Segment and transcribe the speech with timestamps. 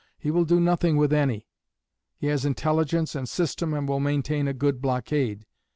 [0.17, 1.45] He will do nothing with any.
[2.17, 5.45] He has intelligence and system and will maintain a good blockade.